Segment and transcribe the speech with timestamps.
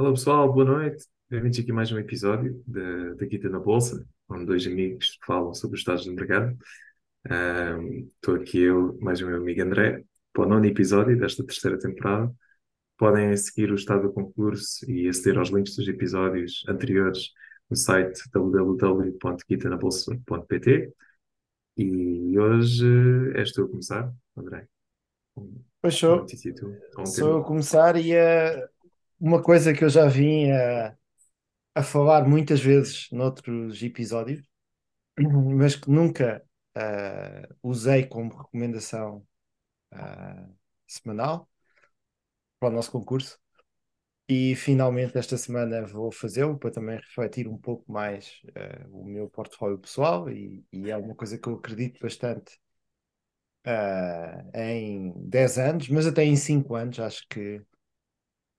[0.00, 1.04] Olá pessoal, boa noite.
[1.28, 5.52] Bem-vindos aqui a mais um episódio da da Guita na Bolsa, onde dois amigos falam
[5.52, 6.56] sobre os estados do mercado.
[8.14, 10.02] Estou aqui eu, mais o meu amigo André,
[10.32, 12.34] para o nono episódio desta terceira temporada.
[12.96, 17.34] Podem seguir o estado do concurso e aceder aos links dos episódios anteriores
[17.68, 20.94] no site www.guitanabolsa.pt.
[21.76, 22.86] E hoje
[23.34, 24.66] és tu a começar, André,
[25.36, 26.26] uma sou, um
[27.18, 28.66] eu a começar e é
[29.20, 30.96] uma coisa que eu já vim a,
[31.74, 34.44] a falar muitas vezes noutros episódios,
[35.18, 36.44] mas que nunca
[36.76, 39.26] ah, usei como recomendação
[39.92, 40.48] ah,
[40.86, 41.48] semanal
[42.58, 43.38] para o nosso concurso.
[44.28, 49.28] E finalmente esta semana vou fazê-lo para também refletir um pouco mais ah, o meu
[49.30, 52.58] portfólio pessoal e, e é uma coisa que eu acredito bastante
[53.64, 57.62] ah, em 10 anos, mas até em 5 anos acho que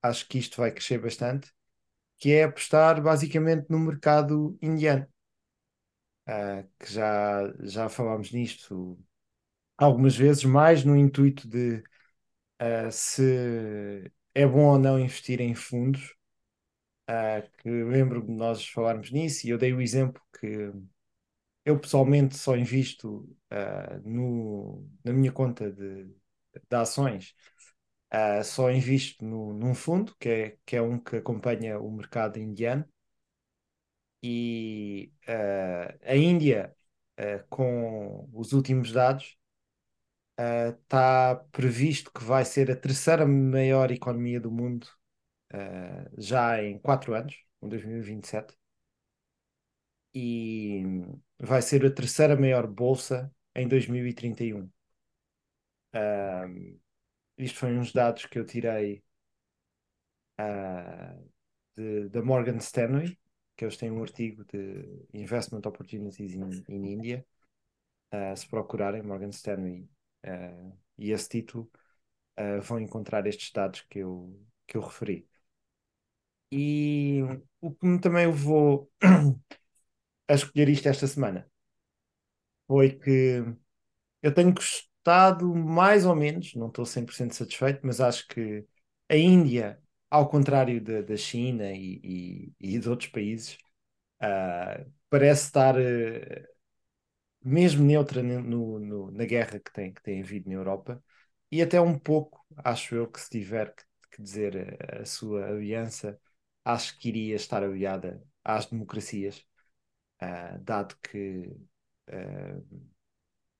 [0.02, 1.52] acho que isto vai crescer bastante,
[2.18, 5.06] que é apostar basicamente no mercado indiano,
[6.26, 8.98] ah, que já, já falámos nisto
[9.78, 11.82] algumas vezes, mais no intuito de
[12.60, 16.14] ah, se é bom ou não investir em fundos,
[17.08, 20.72] ah, que lembro de nós falarmos nisso, e eu dei o exemplo que
[21.64, 23.28] eu pessoalmente só invisto
[24.04, 27.34] no, na minha conta de, de ações.
[28.12, 32.38] Ah, só invisto no, num fundo, que é, que é um que acompanha o mercado
[32.38, 32.86] indiano,
[34.22, 36.76] e eh, a Índia,
[37.16, 39.36] eh, com os últimos dados,
[40.38, 44.86] está previsto que vai ser a terceira maior economia do mundo
[46.18, 48.54] já em quatro anos, em 2027,
[50.14, 50.82] e
[51.38, 54.70] vai ser a terceira maior bolsa em 2031.
[55.94, 56.78] Um,
[57.36, 59.02] isto foi uns dados que eu tirei
[60.38, 61.14] ah,
[61.76, 63.18] de- da Morgan Stanley,
[63.56, 67.26] que eles têm um artigo de Investment Opportunities in, in India.
[68.14, 69.88] Uh, se procurarem Morgan Stanley
[70.26, 71.70] uh, e esse título,
[72.40, 75.28] uh, vão encontrar estes dados que eu, que eu referi.
[76.50, 77.22] E
[77.60, 78.90] o que também levou
[80.28, 81.48] a escolher isto esta semana
[82.66, 83.44] foi que
[84.22, 84.54] eu tenho
[85.02, 88.64] gostado mais ou menos, não estou 100% satisfeito, mas acho que
[89.08, 89.80] a Índia,
[90.10, 93.58] ao contrário da, da China e, e, e de outros países,
[94.22, 96.48] uh, parece estar uh,
[97.44, 101.02] mesmo neutra no, no, na guerra que tem, que tem havido na Europa,
[101.50, 105.46] e até um pouco, acho eu, que se tiver que, que dizer a, a, sua
[105.48, 106.18] aliança,
[106.64, 109.38] acho que iria estar aliada às democracias,
[110.22, 111.48] uh, dado que
[112.08, 112.91] uh,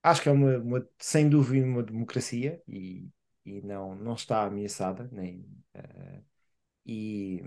[0.03, 3.09] acho que é uma, uma, sem dúvida uma democracia e,
[3.45, 5.41] e não, não está ameaçada, nem,
[5.77, 6.25] uh,
[6.87, 7.43] e,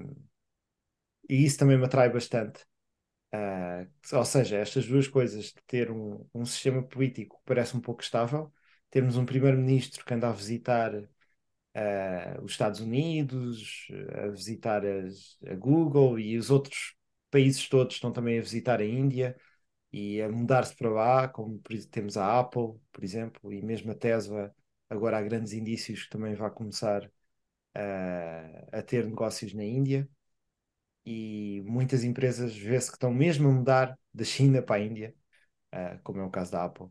[1.29, 2.63] e isso também me atrai bastante.
[3.33, 7.81] Uh, ou seja, estas duas coisas de ter um, um sistema político que parece um
[7.81, 8.53] pouco estável,
[8.89, 13.87] termos um primeiro-ministro que anda a visitar uh, os Estados Unidos,
[14.25, 16.95] a visitar as, a Google e os outros
[17.31, 19.37] países todos estão também a visitar a Índia
[19.91, 24.53] e a mudar-se para lá, como temos a Apple, por exemplo, e mesmo a Tesla,
[24.89, 30.09] agora há grandes indícios que também vai começar uh, a ter negócios na Índia
[31.05, 35.15] e muitas empresas vê-se que estão mesmo a mudar da China para a Índia,
[35.73, 36.87] uh, como é o caso da Apple.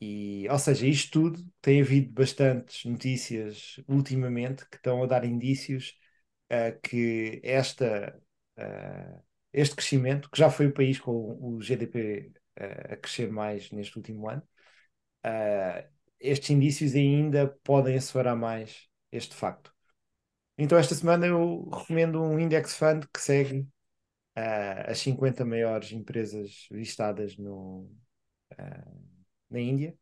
[0.00, 5.98] E, ou seja, isto tudo tem havido bastantes notícias ultimamente que estão a dar indícios
[6.52, 8.20] uh, que esta,
[8.58, 9.22] uh,
[9.52, 14.28] este crescimento, que já foi o país com o GDP a crescer mais neste último
[14.28, 14.42] ano,
[16.20, 19.72] estes indícios ainda podem acelerar mais este facto.
[20.56, 26.66] Então, esta semana eu recomendo um index fund que segue uh, as 50 maiores empresas
[26.70, 27.90] listadas no,
[28.54, 29.02] uh,
[29.50, 29.96] na Índia,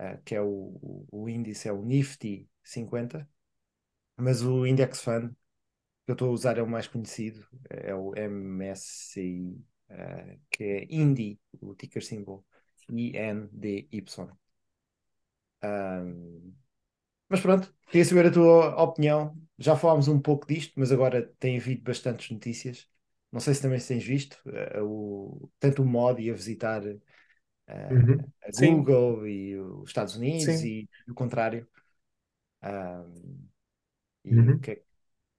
[0.00, 3.28] uh, que é o, o, índice, é o Nifty 50,
[4.16, 5.34] mas o index fund
[6.04, 9.64] que eu estou a usar é o mais conhecido, é o MSCI,
[10.50, 12.44] que é Indy, o ticker symbol,
[12.90, 14.28] I-N-D-Y.
[15.62, 16.54] Um,
[17.28, 19.36] mas pronto, queria saber a tua opinião.
[19.58, 22.88] Já falámos um pouco disto, mas agora tem havido bastantes notícias.
[23.32, 26.98] Não sei se também se tens visto, uh, o, tanto o Modi a visitar uh,
[27.90, 28.32] Uhum.
[28.46, 30.64] a Sim, Google e os Estados Unidos sim.
[30.64, 31.68] e o contrário.
[32.62, 33.48] Um,
[34.24, 34.60] e o Uhum.
[34.60, 34.82] que, é,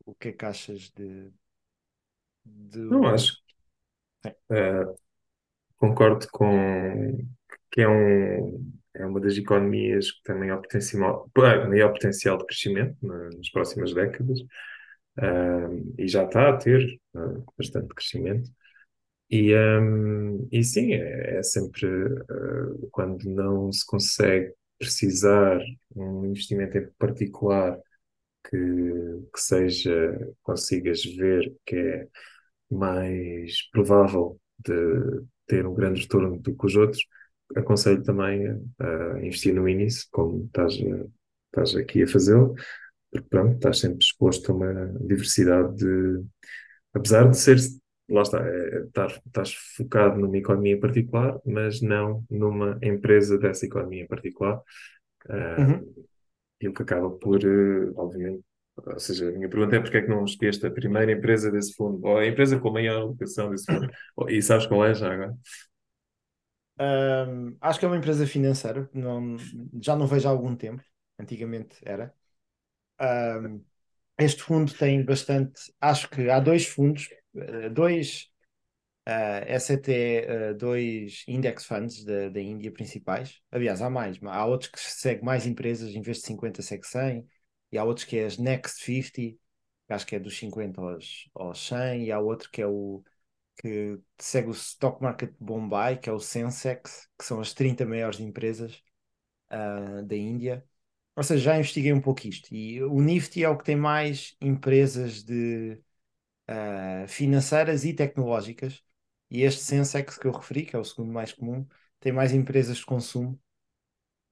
[0.06, 1.32] o que é que achas de,
[2.90, 3.08] Não do.
[3.08, 3.34] acho.
[4.50, 4.96] Uh,
[5.78, 7.18] concordo com
[7.72, 12.98] que é, um, é uma das economias que tem maior potencial, maior potencial de crescimento
[13.02, 14.40] nas próximas décadas.
[15.18, 18.52] um, e já está a ter uh, bastante crescimento.
[19.30, 25.60] E, um, e sim, é, é sempre uh, quando não se consegue precisar
[25.96, 27.80] um investimento em particular
[28.50, 28.58] que,
[29.34, 32.08] que seja, consigas ver que é
[32.72, 37.04] mais provável de ter um grande retorno do que os outros,
[37.56, 38.48] aconselho também
[38.80, 42.56] a, investir no índice, como estás, estás aqui a fazê-lo,
[43.12, 46.26] porque pronto, estás sempre exposto a uma diversidade de,
[46.94, 47.58] apesar de ser,
[48.10, 53.66] lá está, é, estar- estás focado numa economia em particular, mas não numa empresa dessa
[53.66, 54.62] economia em particular.
[55.30, 55.94] Ah, Uhum.
[56.64, 58.44] E o que acaba por, eh, obviamente,
[58.76, 61.74] ou seja, a minha pergunta é porque é que não escolheste a primeira empresa desse
[61.76, 63.90] fundo, ou a empresa com maior alocação desse fundo,
[64.30, 65.36] e sabes qual é já agora?
[66.80, 69.38] Um, acho que é uma empresa financeira, não,
[69.82, 70.84] já não vejo há algum tempo,
[71.20, 72.14] antigamente era.
[73.02, 73.64] Um,
[74.20, 78.33] este fundo tem bastante, acho que há dois fundos, eh, dois
[79.08, 83.42] uh, SET, uh, dois index funds da, da Índia principais.
[83.52, 87.28] Aliás, há mais, há outros que seguem mais empresas, em vez de 50 segue 100,
[87.72, 89.38] e há outros que é as Next 50, que
[89.90, 93.04] acho que é dos 50 aos, aos 100, e há outro que é o
[93.62, 98.20] que segue o Stock Market Bombay, que é o Sensex, que são as 30 maiores
[98.20, 98.82] empresas
[99.52, 100.66] uh, da Índia.
[101.16, 102.54] Ou seja, já investiguei um pouco isto.
[102.54, 105.80] E o Nifty é o que tem mais empresas de
[106.50, 108.84] uh, financeiras e tecnológicas.
[109.34, 111.68] E este Sensex que eu referi, que é o segundo mais comum,
[112.00, 113.40] tem mais empresas de consumo.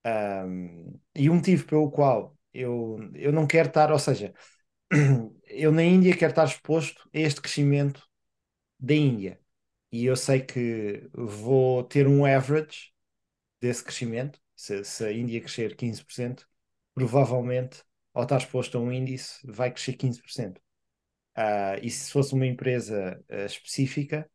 [0.06, 4.34] Um, e um motivo pelo qual eu, eu não quero estar, ou seja,
[5.48, 8.08] eu na Índia quero estar exposto a este crescimento
[8.80, 9.40] da Índia.
[9.92, 12.92] E eu sei que vou ter um average
[13.60, 14.40] desse crescimento.
[14.56, 16.48] Se, se a Índia crescer 15%,
[16.94, 17.84] provavelmente,
[18.14, 20.58] ao estar exposto a um índice, vai crescer 15%.
[21.38, 24.30] Uh, e se fosse uma empresa uh, específica,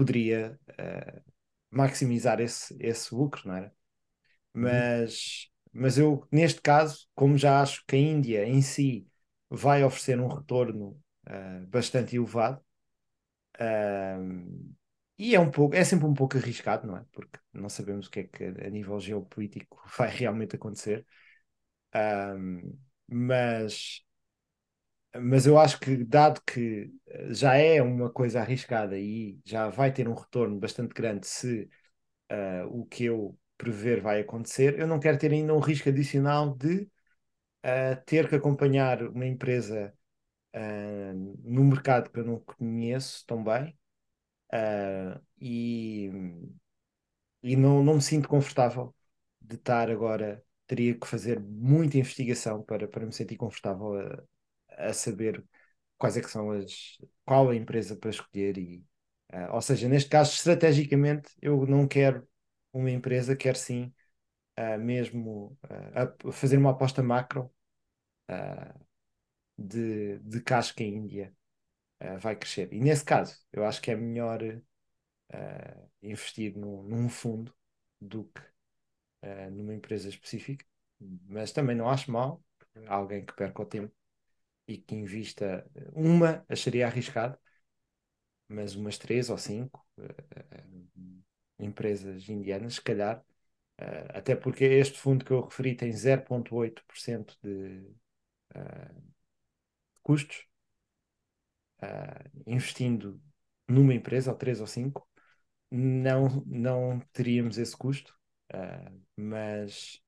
[0.00, 1.22] poderia uh,
[1.70, 3.66] maximizar esse, esse lucro, não era?
[4.54, 4.62] Uhum.
[4.62, 9.06] Mas, mas eu, neste caso, como já acho que a Índia em si
[9.50, 11.00] vai oferecer um retorno
[11.68, 12.60] bastante elevado,
[15.18, 17.04] e é um pouco, é sempre um pouco arriscado, não é?
[17.12, 21.06] Porque não sabemos o que é que a nível geopolítico vai realmente acontecer.
[23.08, 24.02] mas
[25.18, 26.92] mas eu acho que, dado que
[27.30, 31.68] já é uma coisa arriscada e já vai ter um retorno bastante grande se
[32.32, 36.54] uh, o que eu prever vai acontecer, eu não quero ter ainda um risco adicional
[36.56, 36.82] de
[37.64, 39.94] uh, ter que acompanhar uma empresa
[40.56, 41.14] uh,
[41.44, 43.76] no mercado que eu não conheço tão bem
[45.40, 46.10] e,
[47.42, 48.94] e não, não me sinto confortável
[49.40, 50.44] de estar agora.
[50.66, 54.22] Teria que fazer muita investigação para, para me sentir confortável a,
[54.88, 55.44] a saber
[55.98, 58.84] quais é que são as, qual a empresa para escolher e,
[59.32, 62.26] uh, ou seja, neste caso, estrategicamente, eu não quero
[62.72, 63.92] uma empresa, quero sim
[64.58, 65.58] uh, mesmo
[66.24, 67.50] uh, fazer uma aposta macro
[69.58, 71.34] de, de que que a Índia
[72.20, 72.72] vai crescer.
[72.72, 74.40] E nesse caso, eu acho que é melhor
[76.02, 77.54] investir no, num fundo
[78.00, 78.42] do que
[79.50, 80.64] numa empresa específica,
[81.28, 82.42] mas também não acho mal
[82.86, 83.94] alguém que perca o tempo
[84.70, 87.36] e que invista uma, acharia arriscado,
[88.48, 90.90] mas umas três ou cinco uh,
[91.58, 93.18] empresas indianas, se calhar,
[93.80, 97.80] uh, até porque este fundo que eu referi tem 0,8% de,
[98.54, 98.94] uh,
[99.94, 100.46] de custos,
[102.46, 103.20] investindo
[103.68, 105.08] numa empresa, ou três ou cinco,
[105.70, 108.18] não, não teríamos esse custo,
[109.16, 110.00] mas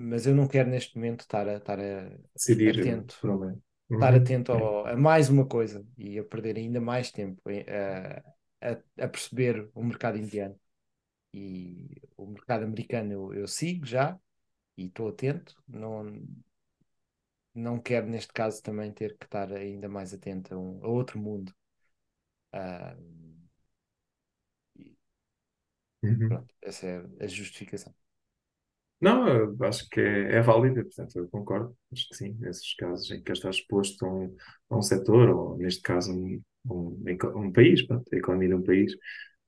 [0.00, 3.60] mas eu não quero neste momento estar a, estar a, Decidir atento, por um
[3.94, 4.14] estar Uhum.
[4.14, 7.42] atento ao, a mais uma coisa e a perder ainda mais tempo
[8.62, 10.58] a, a, a perceber o mercado indiano.
[11.34, 14.18] E o mercado americano eu, eu sigo já
[14.76, 15.56] e estou atento.
[15.68, 16.04] Não,
[17.54, 21.16] não quero, neste caso, também ter que estar ainda mais atento a, um, a outro
[21.18, 21.54] mundo.
[22.54, 22.94] Uh,
[26.02, 26.40] Uhum.
[26.40, 27.94] pronto, essa é a justificação.
[29.00, 31.74] Não, eu acho que é, é válida, portanto, eu concordo.
[31.92, 34.36] Acho que sim, nesses casos em que estás exposto a um,
[34.70, 37.02] a um setor, ou neste caso, um, um,
[37.36, 38.92] um país, pronto, a economia de um país,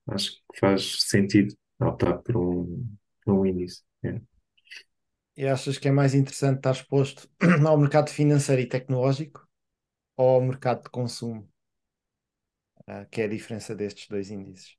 [0.08, 2.86] acho que faz sentido optar por um,
[3.24, 3.82] por um índice.
[4.04, 4.20] é.
[5.36, 7.28] E achas que é mais interessante estar exposto
[7.68, 9.46] ao mercado financeiro e tecnológico
[10.16, 11.48] ou ao mercado de consumo,
[12.88, 14.76] uh, que é a diferença destes dois índices?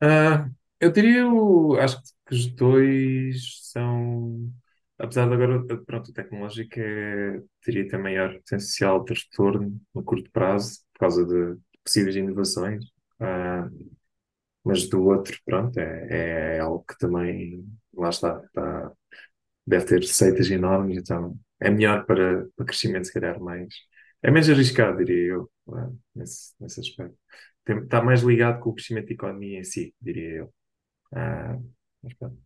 [0.00, 0.48] Ah,
[0.84, 4.50] eu diria, o, acho que os dois são,
[4.98, 10.30] apesar de agora, pronto, o tecnológico é, teria ter maior potencial de retorno no curto
[10.30, 12.84] prazo, por causa de possíveis inovações,
[13.20, 13.68] ah,
[14.64, 17.64] mas do outro, pronto, é, é algo que também,
[17.94, 18.92] lá está, está-
[19.66, 23.68] deve ter receitas enormes, então é melhor para, para crescimento, se calhar, mais.
[24.22, 27.16] É menos arriscado, diria eu, ah, nesse, nesse aspecto.
[27.64, 30.54] Tem- está mais ligado com o crescimento da economia em si, diria eu.
[31.14, 31.58] Ah,
[32.02, 32.42] mas pronto.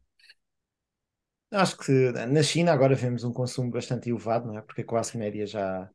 [1.50, 1.92] Acho que
[2.26, 4.62] na China agora vemos um consumo bastante elevado, não é?
[4.62, 5.90] Porque a classe média já,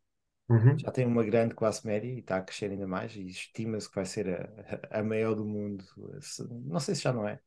[0.49, 3.89] Uhum, já tem uma grande classe média e está a crescer ainda mais e estima-se
[3.89, 4.29] que vai ser
[4.91, 5.83] a, a maior do mundo.
[6.21, 7.39] Se- Não sei se já não é.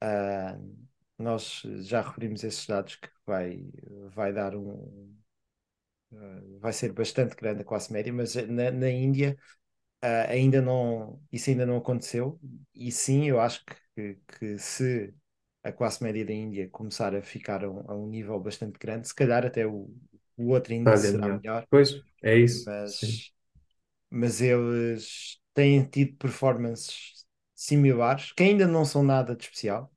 [0.00, 0.58] Ah,
[1.18, 3.64] nós já referimos esses dados que vai,
[4.14, 5.16] vai dar um,
[6.14, 9.36] ah, vai ser bastante grande a classe média, mas na, na Índia
[10.02, 12.40] ah, ainda não, isso ainda não aconteceu.
[12.74, 15.14] E sim, eu acho que, que se
[15.62, 19.08] a classe média da Índia começar a ficar a um, a um nível bastante grande,
[19.08, 19.90] se calhar até o,
[20.36, 21.42] o outro índice será melhor.
[21.42, 23.22] melhor, Pois, é isso, sim.
[23.22, 23.32] mas,
[24.10, 29.92] mas eles têm tido performances similares, que ainda não são nada de especial.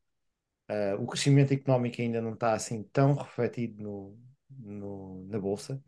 [0.69, 5.81] Ah, o crescimento económico ainda não está assim tão refletido no, no- na Bolsa.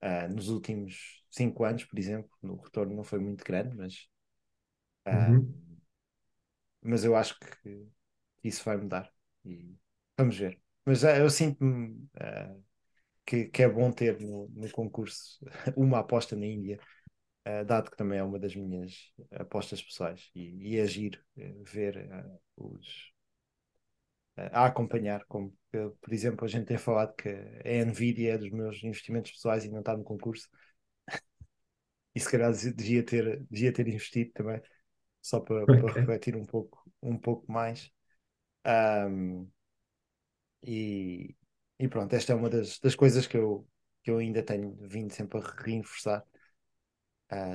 [0.00, 4.08] Ah, nos últimos cinco anos, por exemplo, o retorno não foi muito grande, mas,
[5.06, 5.71] ah, Uhum.
[6.82, 7.86] Mas eu acho que
[8.44, 9.12] isso vai mudar.
[9.44, 9.74] E
[10.18, 10.60] vamos ver.
[10.84, 12.54] Mas ah, eu sinto-me ah,
[13.26, 15.38] que, que é bom ter no, no concurso
[15.76, 16.80] uma aposta na Índia,
[17.44, 20.30] ah, dado que também é uma das minhas apostas pessoais.
[20.34, 23.12] E, e é giro eh, ver ah, os
[24.36, 28.82] a acompanhar, como por exemplo a gente tem falado que a Nvidia é dos meus
[28.82, 30.48] investimentos pessoais e não está no concurso
[32.14, 34.60] e se calhar devia ter, devia ter investido também
[35.22, 35.96] só para, para Ok.
[35.96, 37.92] refletir um pouco, um pouco mais
[38.64, 39.46] Ahm,
[40.62, 41.34] e,
[41.78, 43.66] e pronto, esta é uma das, das coisas que eu,
[44.02, 46.24] que eu ainda tenho vindo sempre a reforçar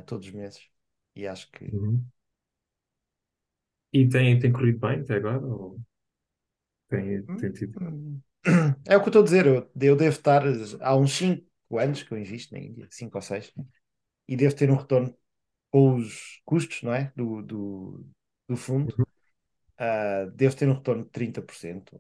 [0.05, 0.69] todos os meses
[1.15, 2.12] e acho que Uhum.
[3.91, 5.45] E tem, tem corrido bem até agora?
[5.45, 5.77] Ou
[6.89, 7.74] tem, tem tido?
[7.79, 8.21] hum,
[8.86, 10.43] é o que eu estou a dizer, eu, eu devo estar
[10.81, 11.45] há uns 5
[11.79, 13.53] anos que eu invisto na Índia, 5 ou 6
[14.27, 15.15] e devo ter um retorno
[15.71, 17.12] com os custos, não é?
[17.15, 18.05] Do, do,
[18.47, 19.05] do fundo, Uhum.
[19.77, 22.00] ah, devo ter um retorno de 30%,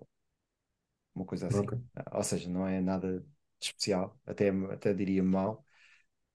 [1.15, 1.67] uma coisa assim.
[1.67, 1.87] Ok.
[1.95, 3.27] Ah, ou seja, não é nada de
[3.61, 5.65] especial, até, até diria mal,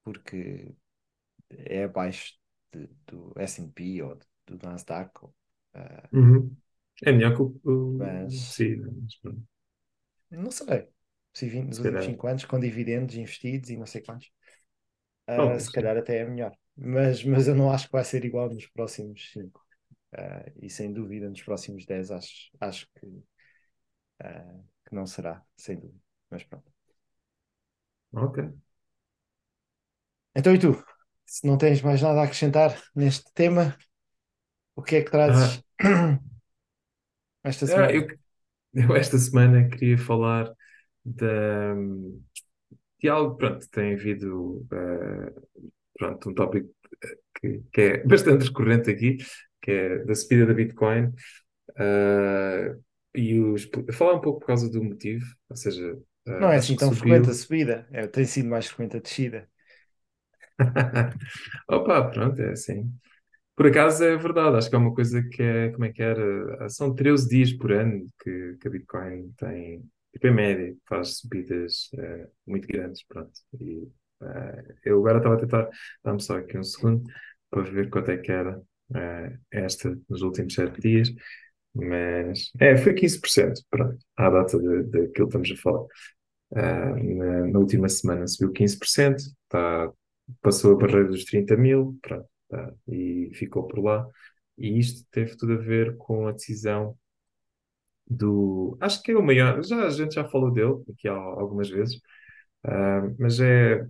[0.05, 0.75] porque
[1.51, 2.35] é abaixo
[2.73, 5.35] de- do S&P ou do Nasdaq, ou,
[5.75, 6.57] ah, Uhum.
[7.03, 7.53] É melhor que o,
[7.99, 9.43] mas sim, mas pronto,
[10.31, 10.89] não sei.
[11.35, 12.05] Se nos se últimos calhar.
[12.05, 14.31] 5 anos, com dividendos investidos e não sei quantos,
[15.27, 15.73] ah, se Talvez, sim.
[15.73, 16.57] calhar até é melhor.
[16.77, 19.63] Mas, mas eu não acho que vai ser igual nos próximos 5.
[20.61, 23.07] e sem dúvida nos próximos 10 acho, acho que,
[24.21, 26.01] ah, que não será, sem dúvida.
[26.31, 26.73] Mas pronto.
[28.13, 28.39] Ok.
[30.35, 30.83] Então e tu?
[31.27, 33.77] Se não tens mais nada a acrescentar neste tema,
[34.77, 35.63] o que é que Ah, trazes
[37.45, 37.93] esta ah, semana?
[37.93, 38.07] eu,
[38.75, 40.53] eu esta semana queria falar
[41.05, 41.75] da,
[43.01, 45.33] de algo, pronto, tem havido, ah,
[46.03, 46.71] pronto, um tópico
[47.41, 49.19] que, que é bastante recorrente aqui,
[49.63, 51.13] que é da subida da Bitcoin.
[51.77, 52.77] Ah,
[53.15, 55.99] e os, falar um pouco por causa do motivo, ou seja,
[56.39, 57.35] Não ah, é acho assim tão frequente a subiu.
[57.35, 59.49] subida, é, tem sido mais frequente a descida.
[61.69, 62.93] Opa, pronto, é assim.
[63.57, 66.69] Por acaso é verdade, acho que é uma coisa que é, como é que era?
[66.71, 69.83] São 13 dias por ano que, que a Bitcoin tem,
[70.13, 71.91] tipo, em média, faz subidas
[72.47, 73.33] muito grandes, pronto.
[73.61, 73.89] E
[74.23, 75.69] eh, eu agora estava a tentar,
[76.05, 77.05] dá-me só aqui um segundo,
[77.51, 78.61] para ver quanto é que era
[78.95, 81.13] eh, esta nos últimos 7 dias,
[81.75, 85.87] mas é, foi 15%, pronto, à data de, de que estamos a falar.
[86.55, 89.91] Ah, na, na última semana subiu 15%, tá,
[90.43, 94.07] passou a barreira dos 30 mil, pronto, tá, e ficou por lá.
[94.59, 96.97] E isto teve tudo a ver com a decisão
[98.09, 98.77] do.
[98.81, 102.01] Acho que é o maior, já, a gente já falou dele aqui há algumas vezes,
[102.65, 103.87] ah, mas é,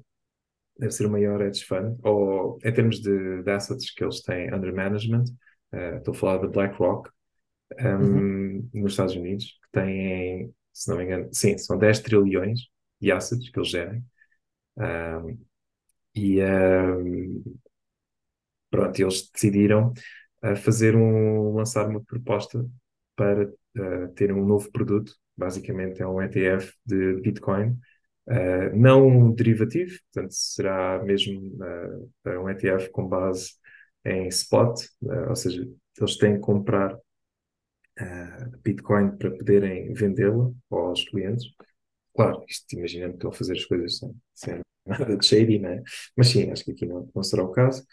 [0.79, 4.53] deve ser o maior hedge fund, ou em termos de, de assets que eles têm
[4.55, 5.25] under management,
[5.73, 7.11] ah, estou a falar da BlackRock,
[7.99, 8.33] Uhum.
[8.65, 12.61] um, nos Estados Unidos, que têm, se não me engano, sim, são 10 trilhões
[13.01, 14.05] de assets que eles gerem.
[14.77, 15.39] Um,
[16.15, 17.43] e um,
[18.71, 19.93] pronto, eles decidiram
[20.45, 22.65] uh, fazer um, lançar uma proposta
[23.17, 27.79] para uh, ter um novo produto, basicamente é um ETF de Bitcoin,
[28.29, 31.41] uh, não derivativo, portanto será mesmo
[32.25, 33.53] uh, um ETF com base
[34.05, 34.81] em spot,
[35.29, 35.65] ou seja,
[35.99, 36.99] eles têm que comprar
[38.65, 41.45] Bitcoin para poderem vendê-la aos clientes
[42.15, 45.83] claro, isto imaginando que a fazer as coisas sem, sem nada de shady, né?
[46.17, 47.85] Mas sim, acho que aqui não, não será o caso.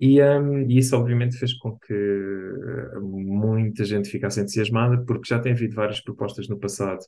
[0.00, 5.38] E, um, e isso obviamente fez com que uh, muita gente ficasse entusiasmada, porque já
[5.38, 7.00] tem havido várias propostas no passado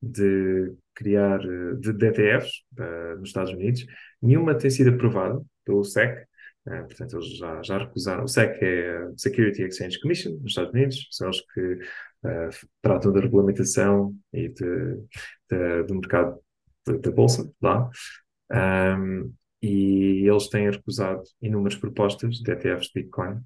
[0.00, 3.84] de criar uh, de, ETFs uh, nos Estados Unidos.
[4.22, 6.25] Nenhuma tem sido aprovada pelo SEC,
[6.66, 8.24] Uh, portanto, eles já, já recusaram.
[8.24, 13.20] O SEC é Security Exchange Commission nos Estados Unidos, são eles que uh, tratam da
[13.20, 14.96] regulamentação e de,
[15.50, 16.40] de, do mercado
[16.86, 17.88] da bolsa lá.
[18.52, 19.32] Um,
[19.62, 23.40] e eles têm recusado inúmeras propostas de ETFs de Bitcoin.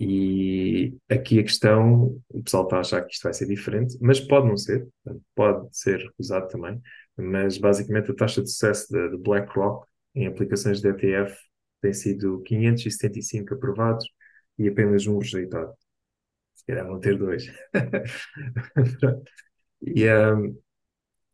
[0.00, 4.20] E aqui a questão, o pessoal está a achar que isto vai ser diferente, mas
[4.20, 4.86] pode não ser,
[5.34, 6.80] pode ser recusado também.
[7.16, 11.36] Mas basicamente a taxa de sucesso da BlackRock em aplicações de ETF
[11.80, 14.08] tem sido 575 aprovados
[14.58, 15.72] e apenas um rejeitado.
[16.54, 17.46] Se calhar vão ter dois.
[19.82, 20.58] e, um,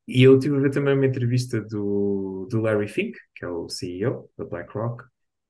[0.07, 3.69] e eu tive a ver também uma entrevista do, do Larry Fink, que é o
[3.69, 5.05] CEO da BlackRock,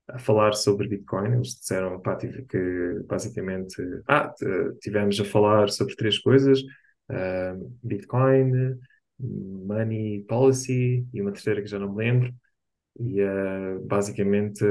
[0.08, 1.34] a falar sobre Bitcoin.
[1.34, 3.76] Eles disseram pá, que basicamente
[4.08, 4.32] ah,
[4.80, 6.60] tivemos a falar sobre três coisas:
[7.10, 8.78] uh, Bitcoin,
[9.18, 12.34] Money Policy e uma terceira que já não me lembro.
[12.98, 14.64] E uh, basicamente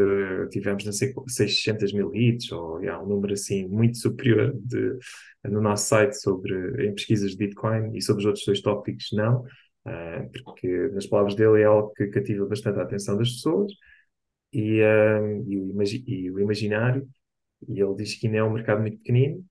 [0.50, 4.98] tivemos não sei, 600 mil hits, ou yeah, um número assim muito superior de,
[5.44, 9.44] no nosso site sobre, em pesquisas de Bitcoin e sobre os outros dois tópicos, não.
[9.86, 13.74] Uh, porque, nas palavras dele, é algo que cativa bastante a atenção das pessoas
[14.54, 17.08] e, uh, e, o, imagi e o imaginário.
[17.68, 19.44] E ele diz que ainda é um mercado muito pequenino,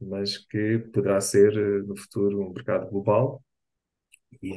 [0.00, 1.52] mas que poderá ser
[1.86, 3.42] no futuro um mercado global.
[4.42, 4.52] E,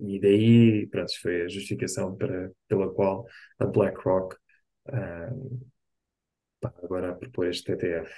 [0.00, 3.26] e daí, pronto, foi a justificação para, pela qual
[3.58, 4.36] a BlackRock
[4.86, 8.12] está agora a propor este ETF.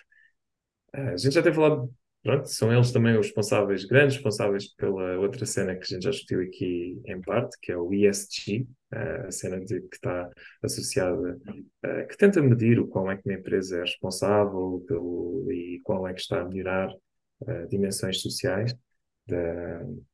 [0.93, 5.45] a gente já tem falado pronto, são eles também os responsáveis, grandes responsáveis pela outra
[5.45, 9.61] cena que a gente já discutiu aqui em parte, que é o ESG, a cena
[9.61, 10.31] de, que está
[10.63, 11.39] associada,
[12.09, 16.15] que tenta medir o quão é que uma empresa é responsável pelo, e quão é
[16.15, 16.89] que está a melhorar
[17.69, 18.73] dimensões sociais,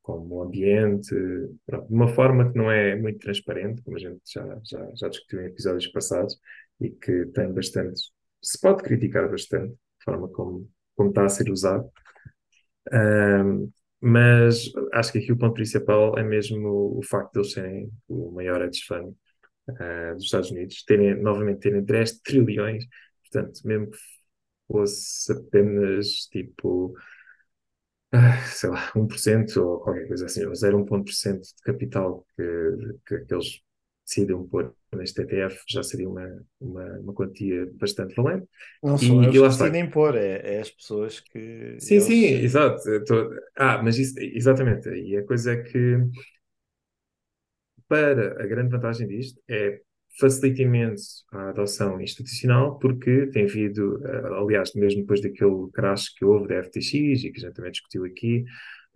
[0.01, 1.13] como o ambiente,
[1.65, 5.09] pronto, de uma forma que não é muito transparente, como a gente já, já, já
[5.09, 6.39] discutiu em episódios passados,
[6.79, 8.01] e que tem bastante,
[8.41, 11.89] se pode criticar bastante, a forma como como está a ser usado.
[12.91, 17.91] Um, mas acho que aqui o ponto principal é mesmo o facto de eles serem
[18.07, 19.15] o maior hedge fund
[19.69, 22.85] uh, dos Estados Unidos, terem, novamente terem 10 trilhões,
[23.21, 23.97] portanto, mesmo que
[24.67, 26.93] fosse apenas tipo,
[28.13, 32.43] uh, sei lá, 1% ou qualquer coisa assim, ou 0,1% de capital que,
[33.05, 33.61] que, que eles
[34.05, 36.27] decidam pôr neste ETF já seria uma,
[36.59, 38.47] uma, uma quantia bastante valente.
[38.81, 41.77] Não são e, eles e que decidem pôr, é, é, as pessoas que.
[41.79, 42.03] Sim, eles...
[42.05, 42.81] sim, exato.
[43.05, 43.29] Tô...
[43.55, 44.89] Ah, mas isso, exatamente.
[44.89, 45.97] E a coisa é que,
[47.87, 49.79] para a grande vantagem disto, é
[50.19, 56.25] facilita imenso a adoção institucional, porque tem havido, eh, aliás, mesmo depois daquele crash que
[56.25, 58.43] houve da FTX e que a gente também discutiu aqui,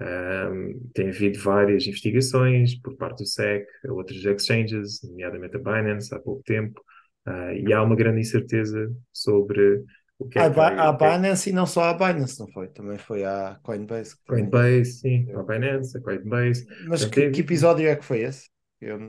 [0.01, 6.13] um, tem havido várias investigações por parte do SEC, a outros exchanges, nomeadamente a Binance,
[6.13, 6.81] há pouco tempo,
[7.27, 9.83] uh, e há uma grande incerteza sobre
[10.19, 12.67] o que é a, que vai, a Binance e não só a Binance, não foi?
[12.69, 14.15] Também foi a Coinbase.
[14.27, 16.65] Coinbase, sim, a Binance, a Coinbase.
[16.87, 18.49] Mas que, que, episódio é que foi esse?
[18.81, 18.99] Eu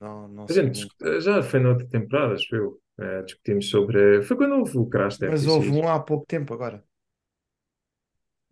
[0.00, 0.64] não, não sei.
[0.64, 0.88] Gente,
[1.20, 2.80] já foi noutra temporada, acho eu.
[2.98, 4.22] Uh, discutimos sobre.
[4.22, 5.54] Foi quando houve o crash da Mas FTX.
[5.54, 6.82] houve um há pouco tempo agora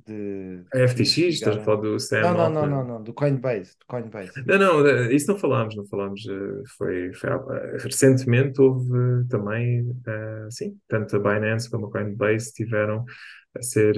[0.08, 0.64] de.
[0.72, 3.86] A FTX, estás a falar do Sam Não, não, não, não, não, do Coinbase, do
[3.86, 4.32] Coinbase.
[4.46, 6.26] Não, não, isso não falámos, não falámos.
[6.26, 7.30] Eh, foi, foi
[7.84, 8.90] recentemente houve
[9.28, 9.86] também,
[10.50, 13.04] sim, tanto a Binance como a Coinbase tiveram
[13.54, 13.96] a ser,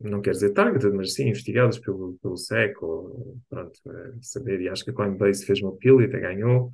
[0.00, 3.78] não quero dizer targeted, mas sim, investigados pelo, pelo SEC, ou pronto,
[4.20, 6.70] saber, e acho que a Coinbase fez uma appeal e até ganhou,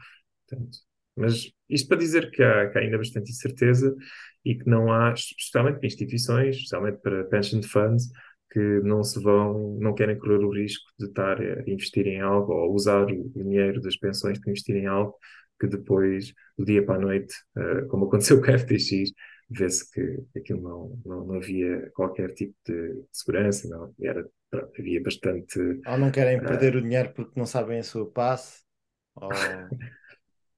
[0.49, 0.79] portanto,
[1.17, 3.95] mas isto para dizer que há, que há ainda bastante incerteza
[4.45, 8.11] e que não há, especialmente para instituições, especialmente para pension funds,
[8.51, 12.53] que não se vão, não querem correr o risco de estar a investir em algo
[12.53, 15.15] ou usar o dinheiro das pensões para investir em algo
[15.63, 19.13] que depois, do dia para a noite, uh, como aconteceu com a FTX,
[19.49, 24.29] vê-se que aquilo não, não, não, havia qualquer tipo de segurança, não, era,
[24.77, 25.61] havia bastante...
[25.87, 28.63] Ou não querem uh, perder o dinheiro porque não sabem a sua passe,
[29.15, 29.29] ou...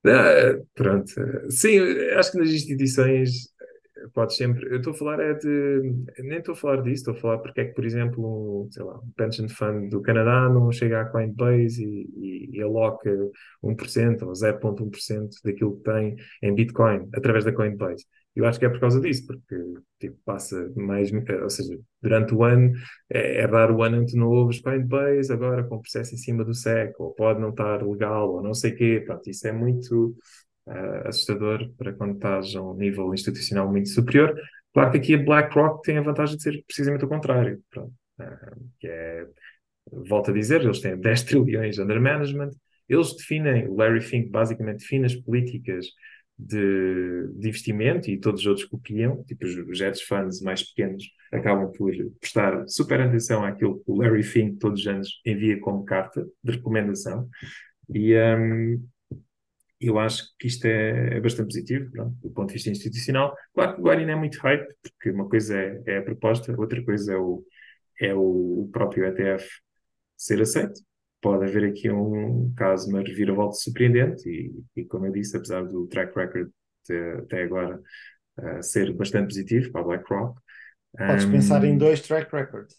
[0.06, 1.14] Ah, pronto,
[1.48, 1.78] sim,
[2.14, 3.53] acho que nas instituições
[4.12, 4.66] pode sempre.
[4.70, 5.48] Eu estou a falar é de.
[6.18, 8.84] Nem estou a falar disso, estou a falar porque é que, por exemplo, um, sei
[8.84, 13.10] lá, um pension fund do Canadá não chega à Coinbase e, e, e aloca
[13.62, 18.04] 1% ou 0,1% daquilo que tem em Bitcoin através da Coinbase.
[18.34, 19.56] Eu acho que é por causa disso, porque
[20.00, 22.72] tipo, passa mais, ou seja, durante o ano
[23.08, 26.52] é, é dar o ano entre novos Coinbase, agora com o processo em cima do
[26.52, 29.02] SEC, ou pode não estar legal, ou não sei o quê.
[29.06, 30.16] Pronto, isso é muito
[30.66, 34.34] uh, assustador para quando estás a um nível institucional muito superior.
[34.72, 37.62] Claro que aqui a BlackRock tem a vantagem de ser precisamente o contrário.
[37.70, 39.26] Pronto, uh, que é,
[39.90, 42.50] volto a dizer, eles têm 10 trilhões under management,
[42.88, 45.86] eles definem, Larry Fink basicamente define as políticas
[46.38, 51.70] de, de, investimento e todos os outros copiam, tipo os hedge funds mais pequenos acabam
[51.72, 56.26] por prestar super atenção àquilo que o Larry Fink todos os anos envia como carta
[56.42, 57.28] de recomendação
[57.88, 58.84] e um,
[59.86, 63.34] eu acho que isto é, é bastante positivo pronto, do ponto de vista institucional.
[63.54, 66.82] Claro que agora ainda é muito hype, porque uma coisa é, é a proposta, outra
[66.84, 67.44] coisa é o,
[68.00, 69.48] é o próprio ETF
[70.16, 70.80] ser aceito
[71.24, 75.86] pode haver aqui um caso, uma reviravolta surpreendente e, e, como eu disse, apesar do
[75.86, 76.50] track record
[76.86, 77.80] de, até agora
[78.38, 80.38] uh, ser bastante positivo para a BlackRock.
[80.94, 81.32] Podes um...
[81.32, 82.76] pensar em dois track records.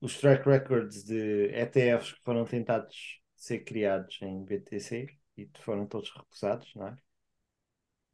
[0.00, 6.10] Os track records de ETFs que foram tentados ser criados em BTC e foram todos
[6.14, 6.96] recusados, não é?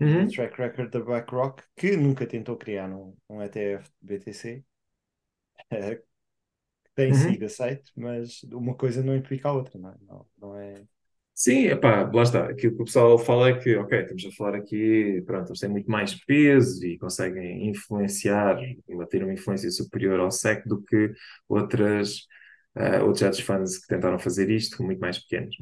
[0.00, 0.24] Uhum.
[0.24, 4.64] O track record da BlackRock, que nunca tentou criar um, um ETF de BTC,
[6.94, 7.14] tem uhum.
[7.14, 9.94] sido aceito, mas uma coisa não implica a outra, não é?
[10.06, 10.84] Não, não é...
[11.34, 12.48] Sim, epá, lá está.
[12.48, 15.70] Aquilo que o pessoal fala é que, ok, estamos a falar aqui, pronto, eles têm
[15.70, 18.58] muito mais peso e conseguem influenciar,
[19.08, 21.12] ter uma influência superior ao SEC do que
[21.48, 22.26] outras,
[22.76, 25.56] uh, outros hedge funds que tentaram fazer isto, muito mais pequenos.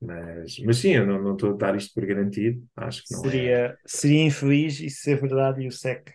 [0.00, 3.20] Mas, mas sim, eu não, não estou a dar isto por garantido, acho que não
[3.20, 3.30] é.
[3.30, 3.76] seria, é.
[3.84, 6.12] Seria infeliz isso ser verdade e o SEC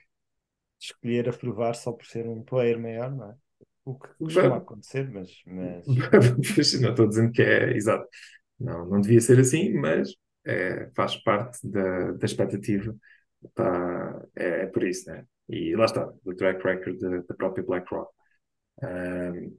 [0.80, 3.36] escolher aprovar só por ser um player maior, não é?
[3.86, 5.30] O que costuma acontecer, mas.
[5.46, 5.86] mas...
[6.82, 8.08] não estou dizendo que é exato.
[8.58, 10.14] Não, não devia ser assim, mas
[10.46, 12.96] é, faz parte da, da expectativa.
[13.54, 15.26] Tá, é, é, por isso, né?
[15.50, 18.10] E lá está, o track record da, da própria BlackRock.
[18.82, 19.58] Um,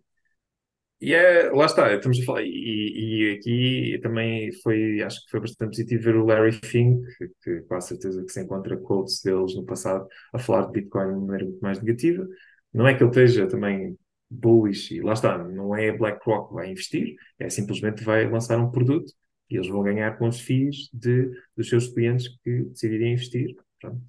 [1.05, 5.41] e é, lá está, estamos a falar, e, e aqui também foi, acho que foi
[5.41, 7.07] bastante positivo ver o Larry Fink,
[7.43, 11.21] que, com a certeza que se encontra quotes deles no passado a falar de Bitcoin
[11.21, 12.27] de maneira muito mais negativa.
[12.73, 13.99] Não é que ele esteja também
[14.31, 18.71] bullish, e lá está, não é BlackRock que vai investir, é simplesmente vai lançar um
[18.71, 19.13] produto
[19.51, 23.55] e eles vão ganhar com os FIIs de, dos seus clientes que decidirem investir.
[23.81, 24.01] Pronto,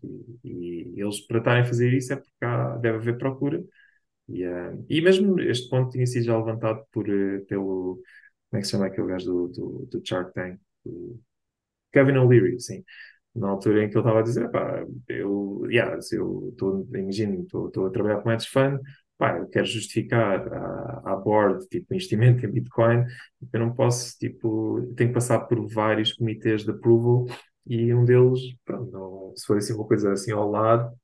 [0.43, 3.61] e, e, eles, para estarem a fazer isso, é porque há, deve haver procura.
[4.29, 8.01] E, uh, e mesmo este ponto tinha sido já levantado por, uh, pelo.
[8.49, 10.59] Como é que se chama aquele gajo do, do, do Shark Tank?
[10.83, 11.19] Do
[11.91, 12.83] Kevin O'Leary, sim
[13.35, 17.85] na altura em que ele estava a dizer, pá, eu, yeah, eu estou, imagino, estou
[17.85, 18.79] a trabalhar com hedge fund,
[19.17, 23.03] pá, eu quero justificar à, à board, tipo, investimento em Bitcoin,
[23.51, 27.25] eu não posso, tipo, tenho que passar por vários comitês de approval
[27.67, 30.95] e um deles, pronto, não, se for assim uma coisa assim ao lado,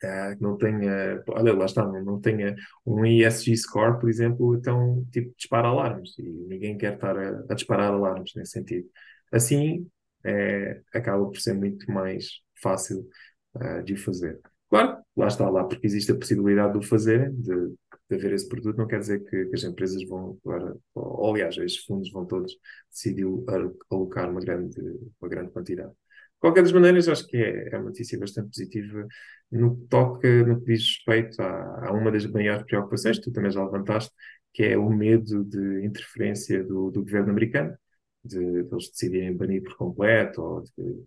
[0.00, 2.54] que não tenha, olha, lá está, não, tenha
[2.86, 7.54] um ESG score, por exemplo, então, tipo, dispara alarmes e ninguém quer estar a, a
[7.54, 8.88] disparar alarmes nesse sentido.
[9.32, 9.88] Assim,
[10.24, 13.08] é, acaba por ser muito mais fácil
[13.56, 14.40] uh, de fazer.
[14.68, 17.74] Claro, lá está lá, porque existe a possibilidade de o fazer, de,
[18.10, 21.56] de haver esse produto, não quer dizer que, que as empresas vão, agora, ou, aliás,
[21.56, 22.54] estes fundos vão todos
[22.90, 23.26] decidir
[23.90, 24.80] alocar uma grande,
[25.20, 25.92] uma grande quantidade.
[26.38, 29.06] De qualquer das maneiras, acho que é, é uma notícia bastante positiva
[29.50, 33.32] no que toca, no que diz respeito a, a uma das maiores preocupações, que tu
[33.32, 34.12] também já levantaste,
[34.52, 37.76] que é o medo de interferência do, do governo americano,
[38.24, 41.04] de, de eles decidirem banir por completo, ou de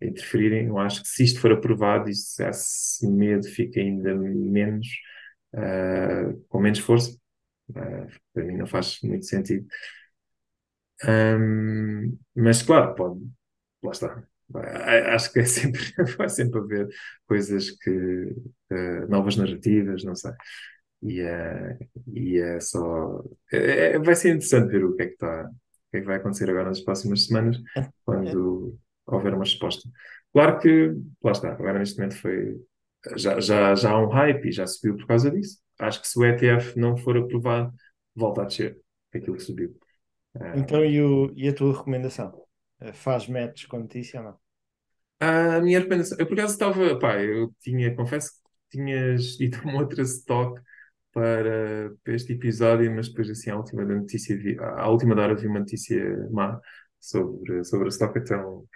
[0.00, 0.66] interferirem.
[0.66, 4.86] Eu acho que se isto for aprovado, isso, esse medo fica ainda menos,
[5.54, 7.16] uh, com menos força.
[7.70, 9.66] Uh, para mim não faz muito sentido.
[11.04, 13.20] Um, mas claro, pode,
[13.82, 14.31] lá está.
[15.14, 15.80] Acho que é sempre,
[16.16, 16.88] vai sempre haver
[17.26, 20.32] coisas que, uh, novas narrativas, não sei.
[21.02, 21.20] E,
[22.14, 23.22] e é só.
[23.52, 26.06] É, é, vai ser interessante ver o que é que está, o que é que
[26.06, 27.88] vai acontecer agora nas próximas semanas, é.
[28.04, 29.88] quando houver uma resposta.
[30.32, 32.56] Claro que, lá está, agora neste momento foi.
[33.16, 35.58] Já, já, já há um hype e já subiu por causa disso.
[35.80, 37.74] Acho que se o ETF não for aprovado,
[38.14, 38.78] volta a descer
[39.12, 39.76] aquilo que subiu.
[40.38, 42.32] Ah, então, e, o, e a tua recomendação?
[42.80, 44.38] Eh, faz match com notícia ou não?
[45.22, 48.32] A minha recomendação, eu por acaso estava, pá, eu tinha, confesso
[48.70, 50.60] que tinhas dito uma outra stock
[51.12, 55.22] para, para este episódio, mas depois assim, a última da notícia, vi, à última da
[55.22, 56.60] hora vi uma notícia má
[57.00, 58.66] sobre, sobre a stock, então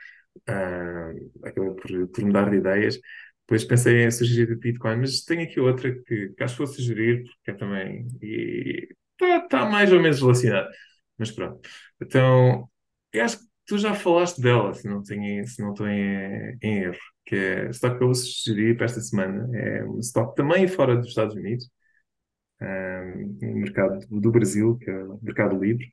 [0.48, 2.98] uh, por, por mudar de ideias.
[3.46, 6.66] Depois pensei em sugerir o Bitcoin, mas tenho aqui outra que, que acho que vou
[6.68, 8.06] sugerir, porque é também.
[9.12, 10.68] Está tá mais ou menos relacionado.
[11.18, 11.60] Mas pronto.
[12.00, 12.70] Então,
[13.12, 16.78] eu acho que tu já falaste dela, se não, tenho, se não estou em, em
[16.84, 19.48] erro, que é stock que eu vou sugerir para esta semana.
[19.58, 21.68] É um stock também fora dos Estados Unidos,
[22.62, 25.92] um, no mercado do Brasil, que é o Mercado Livre.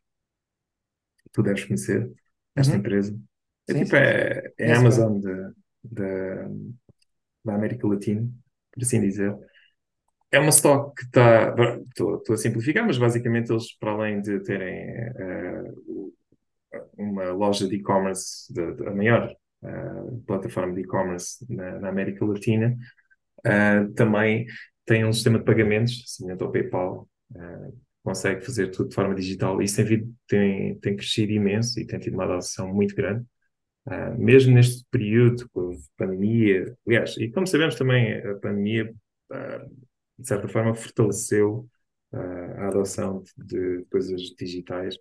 [1.31, 2.11] Tu deves conhecer
[2.55, 2.77] esta Uhum.
[2.77, 3.17] empresa.
[3.67, 4.17] É Sim, tipo, sim, sim.
[4.17, 5.51] é, é a Amazon da,
[5.83, 6.49] da,
[7.55, 8.29] América Latina,
[8.71, 9.35] por assim dizer.
[10.31, 11.53] É uma stock que está.
[11.89, 14.83] Estou a simplificar, mas basicamente eles, para além de terem
[15.87, 16.02] o-
[16.97, 18.51] uma loja de e-commerce,
[18.85, 22.77] a maior eh, plataforma de e-commerce na, na América Latina,
[23.45, 24.45] eh, também
[24.85, 27.71] tem um sistema de pagamentos, semelhante ao PayPal, eh,
[28.03, 29.61] consegue fazer tudo de forma digital.
[29.61, 33.25] Isso tem, tem, tem crescido imenso e tem tido uma adoção muito grande.
[34.17, 38.93] Mesmo neste período com pandemia, aliás, e como sabemos também, a pandemia,
[40.17, 41.67] de certa forma, fortaleceu
[42.13, 44.95] a adoção de, de coisas digitais,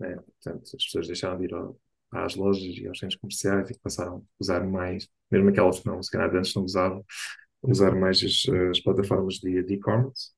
[0.00, 0.16] né?
[0.16, 1.78] Portanto, as pessoas deixaram de ir ao-
[2.12, 6.02] às lojas e aos centros comerciais e passaram a usar mais, mesmo aquelas que não,
[6.02, 7.04] se calhar antes não usavam,
[7.62, 10.30] usar mais as, as plataformas de e-commerce.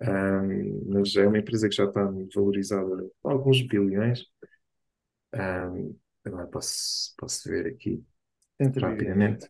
[0.00, 0.42] Ah,
[0.88, 4.24] mas é uma empresa que já está valorizada a alguns bilhões.
[5.32, 5.70] Ah,
[6.24, 8.04] agora posso, posso ver aqui
[8.58, 9.16] 70 bilhões.
[9.16, 9.48] rapidamente.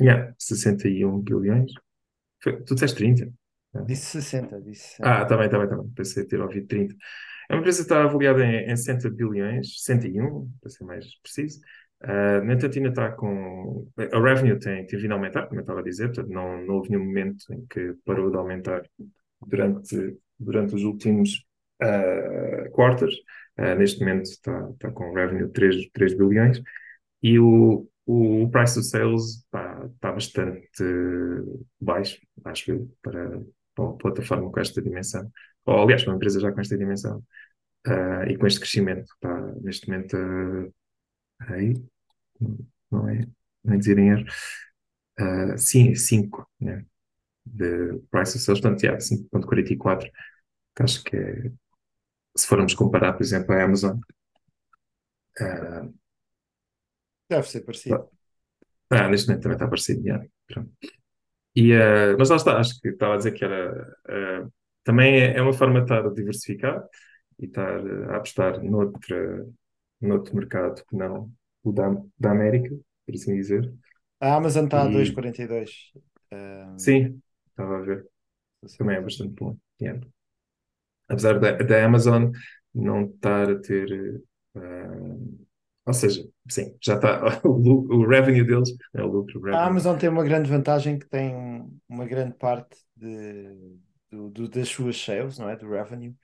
[0.00, 1.72] Yeah, 61 bilhões.
[2.42, 3.32] Foi- tu disseste 30?
[3.86, 5.20] Disse 60, disse 60.
[5.20, 5.90] Ah, está bem, está bem, está bem.
[5.94, 6.94] Pensei ter ouvido 30.
[7.50, 11.60] Uma empresa está avaliada em, em 60 bilhões, 61, para ser mais preciso.
[12.00, 13.88] Ah, no entanto, ainda está com.
[13.98, 16.74] A revenue tem, tem vindo a aumentar, como eu estava a dizer, portanto, não, não
[16.76, 18.82] houve nenhum momento em que parou de aumentar
[19.46, 21.44] durante, durante os últimos
[21.80, 23.14] ah, quarters.
[23.56, 26.62] Ah, neste momento está, está com revenue de 3, 3 bilhões
[27.22, 30.84] e o, o price to sales está, está bastante
[31.80, 33.42] baixo, acho eu, para,
[33.74, 35.30] para uma plataforma com esta dimensão.
[35.68, 37.22] Ou, aliás, para uma empresa já com esta dimensão
[37.86, 39.12] ah, e com este crescimento.
[39.14, 40.16] Está neste momento
[41.40, 41.74] ah, aí,
[42.90, 43.26] não é,
[43.64, 44.24] não é dizer em erro,
[45.18, 46.84] ah, sim, 5 né,
[47.46, 50.10] de price to sales, portanto, yeah, 5.44,
[50.76, 51.52] que acho que é,
[52.36, 53.98] se formos comparar, por exemplo, a Amazon,
[55.40, 55.88] ah,
[57.30, 58.08] Deve ser parecido.
[58.90, 60.70] ah, neste momento também está parecido, yeah, pronto.
[61.54, 63.96] E, eh, mas lá está, acho que estava a dizer que era.
[64.08, 64.46] eh,
[64.88, 66.82] também é, é uma forma de estar a diversificar
[67.38, 67.78] e estar
[68.10, 69.46] a apostar noutra,
[70.00, 71.30] noutro mercado que não
[71.62, 72.74] o da, da América,
[73.06, 73.72] por assim dizer.
[74.20, 75.70] A Amazon está a E 2,42.
[76.30, 78.06] Ah, sim, estava a ver,
[78.78, 79.56] também é bastante bom.
[79.82, 80.00] yeah.
[81.08, 82.30] Apesar da, da Amazon
[82.74, 84.22] não estar a ter.
[84.56, 85.16] eh,
[85.86, 87.40] ou seja, sim, já está.
[87.44, 89.66] O, o revenue deles, é o lucro, A.
[89.66, 91.34] Amazon tem uma grande vantagem que tem
[91.88, 93.78] uma grande parte de,
[94.10, 95.56] do, do- das suas sales, não é?
[95.56, 96.16] Do revenue,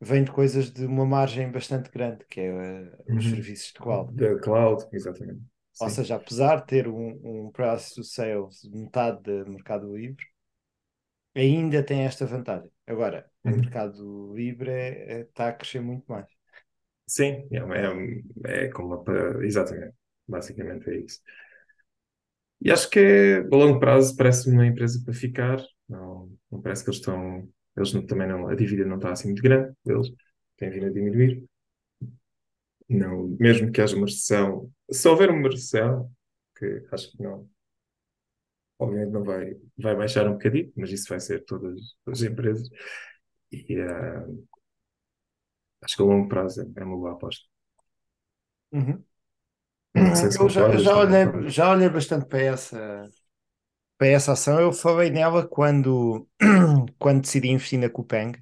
[0.00, 3.30] vem de coisas de uma margem bastante grande, que é eh, os Uhum.
[3.30, 4.12] serviços de cloud.
[4.16, 5.42] Da cloud, exatamente.
[5.80, 5.96] Ou Sim.
[5.96, 10.24] seja, apesar de ter um, um price to sales de metade do Mercado Livre,
[11.34, 12.70] ainda tem esta vantagem.
[12.86, 13.56] Agora, o Uhum.
[13.56, 16.26] Mercado Livre é- é- está a crescer muito mais.
[17.06, 17.58] Sim, é,
[18.44, 19.94] é, é como uma, pa- exatamente,
[20.28, 21.20] basicamente é isso.
[22.62, 25.58] E acho que é, a longo prazo parece uma empresa para ficar,
[25.90, 29.28] não, não parece que eles estão, eles não- também não, a dívida não está assim
[29.28, 30.08] muito grande, eles
[30.58, 31.46] têm vindo a diminuir,
[32.88, 36.10] não, mesmo que haja uma recessão, se houver uma recessão,
[36.56, 37.48] que acho que não,
[38.78, 42.68] obviamente não vai, vai baixar um bocadinho, mas isso vai ser todas as empresas,
[43.52, 44.26] e ah,
[45.82, 47.44] acho que a longo prazo é, é uma boa aposta.
[48.72, 49.04] Uhum.
[50.14, 53.08] Se Eu já, já olhei, já olhei bastante para essa,
[54.00, 54.58] para essa ação.
[54.58, 56.26] Eu falei nela quando,
[56.98, 58.32] quando decidi investir na Coupang.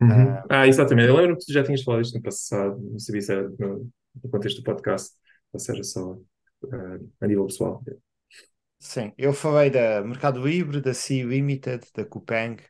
[0.00, 0.38] Uhum.
[0.48, 1.08] Ah, Ah, exatamente.
[1.08, 3.90] Eu lembro que tu já tinhas falado isto no passado, não sabia se era no,
[4.22, 5.14] no contexto do podcast,
[5.52, 6.18] ou se era só
[6.72, 7.82] ah, a nível pessoal.
[8.78, 12.62] sim, eu falei da Mercado Livre, da Sea Limited, da Coupang,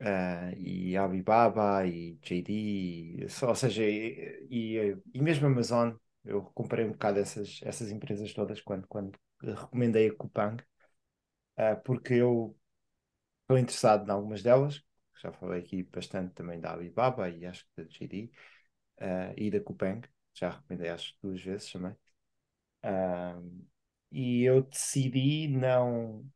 [0.00, 5.92] ah, e Alibaba e JD, ou seja, e, e, e mesmo Amazon.
[6.24, 9.12] Eu comprei um bocado essas, essas empresas todas quando, quando
[9.52, 10.62] recomendei a Coupang,
[11.56, 12.56] ah, porque eu
[13.42, 14.82] estou interessado em algumas delas.
[15.22, 18.32] Já falei aqui bastante também da Alibaba e acho que da JD,
[19.00, 20.02] ah, e da Coupang.
[20.34, 21.96] Já recomendei acho duas vezes também.
[22.82, 23.40] Ah,
[24.12, 26.26] e eu decidi não,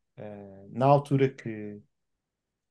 [0.71, 1.81] na altura que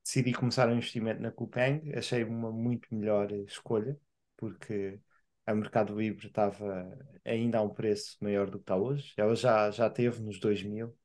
[0.05, 3.99] decidi começar um investimento na Coupang, achei uma muito melhor escolha,
[4.37, 5.01] porque
[5.51, 6.89] a Mercado Livre estava
[7.25, 9.13] ainda a um preço maior do que está hoje.
[9.17, 10.97] Ela já, já teve nos 2000,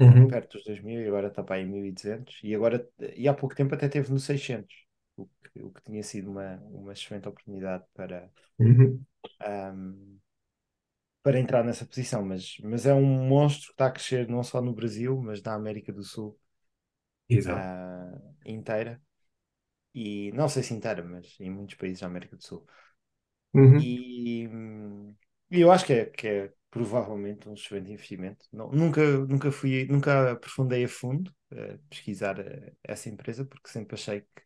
[0.00, 0.28] Uhum.
[0.28, 3.74] perto dos 2000, e agora está para aí 1200, e agora, e há pouco tempo
[3.74, 4.74] até teve no 600,
[5.16, 9.06] o que, o que tinha sido uma, uma excelente oportunidade para, Uhum.
[9.40, 10.20] ahm,
[11.22, 14.60] para entrar nessa posição, mas, mas é um monstro que está a crescer não só
[14.60, 16.38] no Brasil, mas na América do Sul
[17.46, 19.00] uh, inteira.
[19.94, 22.66] E não sei se inteira, mas em muitos países da América do Sul.
[23.54, 23.78] Uhum.
[23.78, 24.48] E,
[25.50, 28.44] e eu acho que é, que é provavelmente um excelente investimento.
[28.52, 33.94] Não, nunca, nunca fui, nunca aprofundei a fundo uh, pesquisar uh, essa empresa, porque sempre
[33.94, 34.42] achei que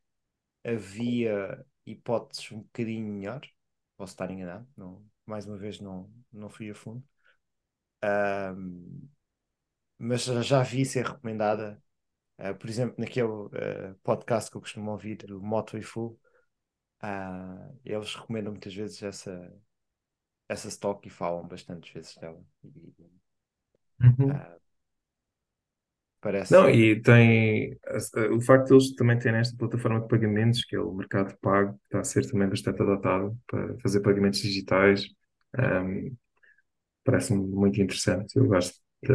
[0.63, 3.41] havia hipóteses um bocadinho melhor.
[3.97, 7.03] Posso estar enganado, não, mais uma vez não, não fui a fundo.
[9.99, 11.83] Mas já vi ser recomendada,
[12.39, 13.27] uh, por exemplo, naquele
[14.03, 16.21] podcast que eu costumo ouvir do Moto e Full,
[17.03, 19.53] uh, eles recomendam muitas vezes essa,
[20.49, 22.43] essa stock e falam bastantes vezes dela.
[22.65, 22.95] E,
[24.01, 24.33] uhum.
[26.21, 26.53] parece.
[26.53, 27.79] Não, e tem
[28.33, 31.73] o facto de eles também terem esta plataforma de pagamentos, que é o Mercado Pago,
[31.75, 35.07] que está a ser também bastante adaptado para fazer pagamentos digitais.
[35.59, 36.17] Um,
[37.05, 38.37] Parece-me muito interessante.
[38.37, 39.15] Eu gosto de,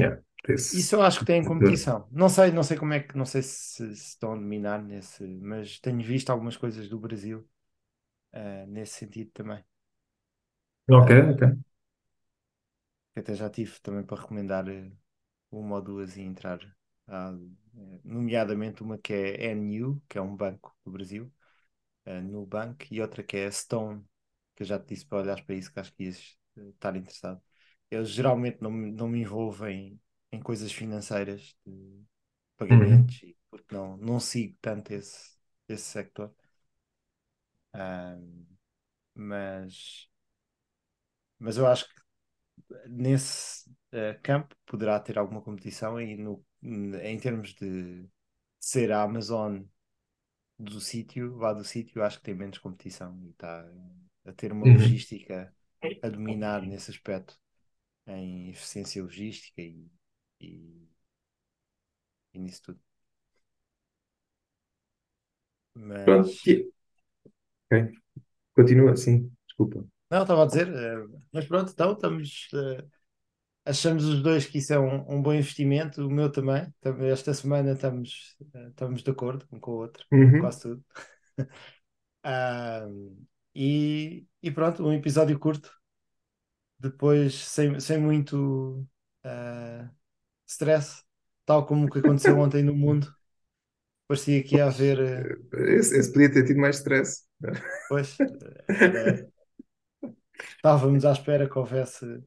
[0.00, 0.78] yeah, desse.
[0.78, 2.08] Isso eu acho que tem competição.
[2.10, 5.24] Não sei, não sei como é que, não sei se, se estão a dominar nesse,
[5.26, 7.48] mas tenho visto algumas coisas do Brasil
[8.34, 9.64] uh, nesse sentido também.
[10.88, 11.64] Ok, uh, ok.
[13.16, 14.90] Até já tive também para recomendar eh,
[15.50, 16.60] uma ou duas e entrar,
[17.08, 17.56] uh,
[18.04, 21.32] nomeadamente uma que é NU, que é um banco do Brasil,
[22.06, 24.04] uh, no banco, e outra que é Stone,
[24.56, 27.42] que eu já te disse para olhar para isso, que acho que ias estar interessado.
[27.90, 30.00] Eles geralmente não, não me envolvem em
[30.40, 32.04] coisas financeiras de
[32.56, 33.34] pagamentos, uhum.
[33.50, 35.36] porque não, não sigo tanto esse,
[35.68, 36.34] esse sector.
[37.74, 38.46] Um,
[39.14, 40.08] mas,
[41.38, 41.94] mas eu acho que
[42.88, 48.08] nesse uh, campo poderá ter alguma competição e no, em termos de
[48.58, 49.62] ser a Amazon
[50.58, 53.68] do sítio, vá do sítio, acho que tem menos competição e está
[54.24, 54.72] a ter uma uhum.
[54.74, 55.54] logística
[56.02, 57.38] a dominar nesse aspecto,
[58.06, 59.86] em eficiência logística e,
[60.44, 60.88] e,
[62.34, 62.80] e nisso tudo.
[65.74, 66.04] Mas.
[66.04, 66.30] Pronto.
[67.70, 67.92] Ok.
[68.54, 69.84] Continua assim, desculpa.
[70.10, 72.48] Não, estava a dizer, uh, mas pronto, então estamos.
[72.52, 72.88] Uh,
[73.64, 76.72] achamos os dois que isso é um, um bom investimento, o meu também.
[77.10, 80.40] esta semana estamos, uh, estamos de acordo um com o outro, uhum.
[80.40, 80.84] quase tudo.
[83.54, 85.70] e, e pronto, um episódio curto,
[86.78, 88.86] depois sem, sem muito
[90.46, 91.02] stress,
[91.44, 93.12] tal como o que aconteceu ontem no mundo.
[94.06, 94.98] Parecia que ia haver.
[95.52, 95.56] Uh...
[95.70, 97.24] Esse, esse, podia ter tido mais stress.
[97.88, 98.16] Pois,
[98.68, 99.26] era...
[100.56, 102.24] estávamos à espera que houvesse uh,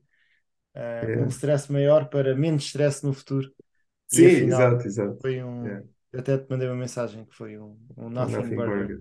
[0.75, 1.17] é.
[1.17, 3.51] um stress maior para menos stress no futuro.
[4.07, 5.21] Sim, e, afinal, exato, exato.
[5.21, 5.65] Foi um.
[5.65, 5.87] Yeah.
[6.13, 8.87] Eu até te mandei uma mensagem que foi um, um nothing, nothing burger.
[8.87, 8.99] burger.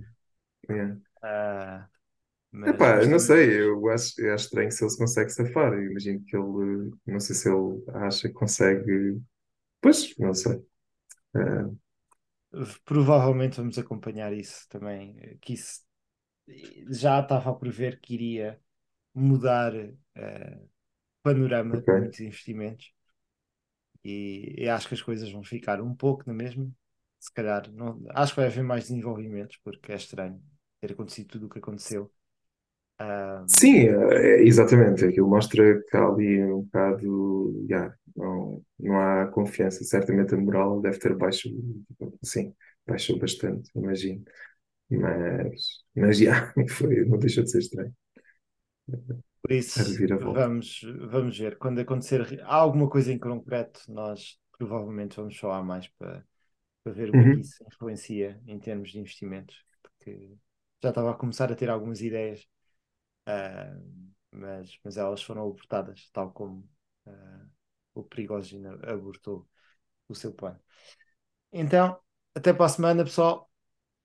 [0.69, 0.97] Yeah.
[1.23, 1.96] Uh,
[2.57, 5.75] mas, Epá, mas não sei, eu acho, eu acho estranho se ele se consegue safar.
[5.75, 9.21] Eu imagino que ele, não sei se ele acha que consegue.
[9.79, 10.57] Pois, não sei.
[11.35, 11.79] Uh...
[12.87, 15.37] Provavelmente vamos acompanhar isso também.
[15.43, 15.85] Que isso
[16.89, 18.59] já estava a prever que iria
[19.15, 20.71] mudar uh,
[21.23, 21.95] panorama okay.
[21.95, 22.91] de muitos investimentos.
[24.03, 26.71] E, e, acho que as coisas vão ficar um pouco na mesma.
[27.21, 30.43] Se calhar, não, acho que vai haver mais desenvolvimentos, porque é estranho
[30.81, 32.11] ter acontecido tudo o que aconteceu
[33.01, 33.47] um...
[33.49, 35.05] Sim, é, exatamente.
[35.05, 37.67] Aquilo mostra que há ali um bocado.
[37.69, 39.85] Yeah, não, não há confiança.
[39.85, 41.49] Certamente a moral deve ter baixo.
[42.23, 42.55] Sim,
[42.87, 44.25] baixou bastante, imagino.
[44.89, 47.95] Mas, mas já, foi, não deixou de ser estranho.
[49.43, 49.81] Por isso,
[50.33, 51.59] vamos, vamos ver.
[51.59, 56.25] Quando acontecer alguma coisa em concreto, nós provavelmente vamos falar mais para,
[56.83, 57.41] para ver o que, é uhum.
[57.41, 59.65] isso influencia em termos de investimentos.
[59.83, 60.33] Porque
[60.83, 62.47] já estava a começar a ter algumas ideias
[63.27, 66.69] Uh, mas, mas elas foram abortadas, tal como
[67.07, 67.51] uh,
[67.95, 69.49] o Prigogine abortou
[70.09, 70.61] o seu plano.
[71.53, 71.99] Então,
[72.35, 73.51] até para a semana, pessoal.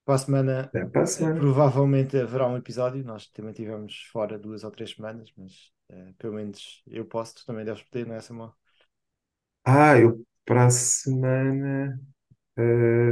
[0.05, 1.39] Para a semana, para a semana.
[1.39, 3.03] provavelmente haverá um episódio.
[3.03, 7.35] Nós também tivemos fora duas ou três semanas, mas uh, pelo menos eu posso.
[7.35, 8.55] Tu também deves poder, não é, Samuel?
[9.63, 11.99] Ah, eu para a semana.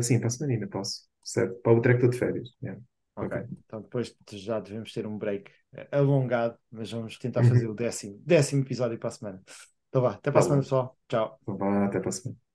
[0.02, 1.08] sim, para a semana ainda posso.
[1.24, 1.62] Certo.
[1.62, 2.50] Para o treco estou de férias.
[2.64, 2.82] Yeah.
[3.16, 5.52] Ok, então depois já devemos ter um break
[5.92, 7.72] alongado, mas vamos tentar fazer uhum.
[7.72, 9.44] o décimo, décimo episódio para a semana.
[9.90, 10.98] Então vá, até para a tá semana, pessoal.
[11.08, 11.40] Tchau.
[11.42, 12.49] Então vá, até para a semana.